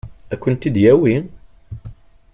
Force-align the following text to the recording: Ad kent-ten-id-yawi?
Ad 0.33 0.39
kent-ten-id-yawi? 0.41 1.15